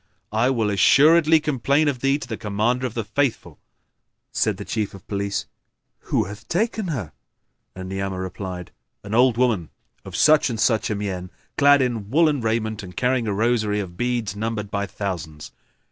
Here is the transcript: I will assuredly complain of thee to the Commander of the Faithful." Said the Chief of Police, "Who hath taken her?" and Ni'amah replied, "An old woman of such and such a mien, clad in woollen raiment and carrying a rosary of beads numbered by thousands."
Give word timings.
I 0.31 0.49
will 0.49 0.71
assuredly 0.71 1.39
complain 1.39 1.87
of 1.87 1.99
thee 1.99 2.17
to 2.17 2.27
the 2.27 2.35
Commander 2.35 2.87
of 2.87 2.95
the 2.95 3.03
Faithful." 3.03 3.59
Said 4.31 4.57
the 4.57 4.65
Chief 4.65 4.95
of 4.95 5.05
Police, 5.07 5.45
"Who 6.09 6.23
hath 6.23 6.47
taken 6.47 6.87
her?" 6.87 7.11
and 7.75 7.87
Ni'amah 7.87 8.19
replied, 8.19 8.71
"An 9.03 9.13
old 9.13 9.37
woman 9.37 9.69
of 10.03 10.15
such 10.15 10.49
and 10.49 10.59
such 10.59 10.89
a 10.89 10.95
mien, 10.95 11.29
clad 11.55 11.83
in 11.83 12.09
woollen 12.09 12.41
raiment 12.41 12.81
and 12.81 12.97
carrying 12.97 13.27
a 13.27 13.33
rosary 13.35 13.79
of 13.79 13.95
beads 13.95 14.35
numbered 14.35 14.71
by 14.71 14.87
thousands." 14.87 15.51